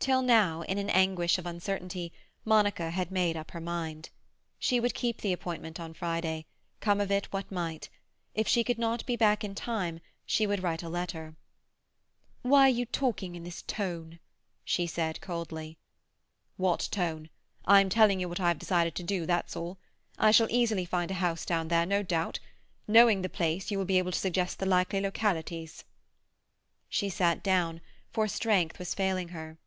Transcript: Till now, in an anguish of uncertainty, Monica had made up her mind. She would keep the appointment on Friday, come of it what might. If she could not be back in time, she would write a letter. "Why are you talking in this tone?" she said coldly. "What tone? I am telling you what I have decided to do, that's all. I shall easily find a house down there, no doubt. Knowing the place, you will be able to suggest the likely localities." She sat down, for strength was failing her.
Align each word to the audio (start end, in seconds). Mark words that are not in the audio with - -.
Till 0.00 0.22
now, 0.22 0.62
in 0.62 0.78
an 0.78 0.88
anguish 0.88 1.36
of 1.36 1.44
uncertainty, 1.44 2.14
Monica 2.42 2.88
had 2.88 3.10
made 3.10 3.36
up 3.36 3.50
her 3.50 3.60
mind. 3.60 4.08
She 4.58 4.80
would 4.80 4.94
keep 4.94 5.20
the 5.20 5.34
appointment 5.34 5.78
on 5.78 5.92
Friday, 5.92 6.46
come 6.80 6.98
of 6.98 7.10
it 7.10 7.30
what 7.30 7.52
might. 7.52 7.90
If 8.34 8.48
she 8.48 8.64
could 8.64 8.78
not 8.78 9.04
be 9.04 9.16
back 9.16 9.44
in 9.44 9.54
time, 9.54 10.00
she 10.24 10.46
would 10.46 10.62
write 10.62 10.82
a 10.82 10.88
letter. 10.88 11.34
"Why 12.40 12.70
are 12.70 12.72
you 12.72 12.86
talking 12.86 13.34
in 13.34 13.44
this 13.44 13.60
tone?" 13.60 14.18
she 14.64 14.86
said 14.86 15.20
coldly. 15.20 15.76
"What 16.56 16.88
tone? 16.90 17.28
I 17.66 17.82
am 17.82 17.90
telling 17.90 18.18
you 18.18 18.30
what 18.30 18.40
I 18.40 18.48
have 18.48 18.58
decided 18.58 18.94
to 18.94 19.02
do, 19.02 19.26
that's 19.26 19.56
all. 19.56 19.76
I 20.16 20.30
shall 20.30 20.50
easily 20.50 20.86
find 20.86 21.10
a 21.10 21.14
house 21.20 21.44
down 21.44 21.68
there, 21.68 21.84
no 21.84 22.02
doubt. 22.02 22.38
Knowing 22.86 23.20
the 23.20 23.28
place, 23.28 23.70
you 23.70 23.76
will 23.76 23.84
be 23.84 23.98
able 23.98 24.12
to 24.12 24.18
suggest 24.18 24.58
the 24.58 24.64
likely 24.64 25.02
localities." 25.02 25.84
She 26.88 27.10
sat 27.10 27.42
down, 27.42 27.82
for 28.10 28.26
strength 28.26 28.78
was 28.78 28.94
failing 28.94 29.28
her. 29.30 29.58